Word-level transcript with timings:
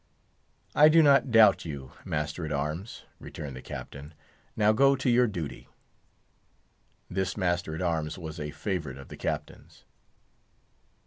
"I 0.73 0.89
do 0.89 1.03
not 1.03 1.29
doubt 1.29 1.63
you, 1.63 1.91
master 2.03 2.43
at 2.43 2.51
arms," 2.51 3.03
returned 3.19 3.55
the 3.55 3.61
Captain; 3.61 4.15
"now 4.55 4.71
go 4.71 4.95
to 4.95 5.07
your 5.11 5.27
duty." 5.27 5.67
This 7.07 7.37
master 7.37 7.75
at 7.75 7.83
arms 7.83 8.17
was 8.17 8.39
a 8.39 8.49
favourite 8.49 8.97
of 8.97 9.09
the 9.09 9.17
Captain's. 9.17 9.85